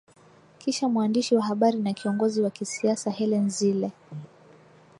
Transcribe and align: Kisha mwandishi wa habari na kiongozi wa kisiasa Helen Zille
Kisha 0.59 0.89
mwandishi 0.89 1.35
wa 1.35 1.43
habari 1.43 1.77
na 1.79 1.93
kiongozi 1.93 2.41
wa 2.41 2.49
kisiasa 2.49 3.11
Helen 3.11 3.49
Zille 3.49 3.91